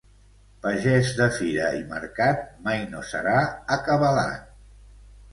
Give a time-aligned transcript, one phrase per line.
[0.61, 3.35] Pagès de fira i mercat mai no serà
[3.77, 4.49] acabalat.